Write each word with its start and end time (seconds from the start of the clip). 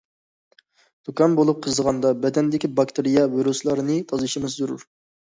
زۇكام 1.09 1.35
بولۇپ 1.41 1.61
قىزىغاندا 1.67 2.15
بەدەندىكى 2.25 2.73
باكتېرىيە، 2.83 3.29
ۋىرۇسلارنى 3.37 4.03
تازىلىشىمىز 4.13 4.61
زۆرۈر. 4.61 4.93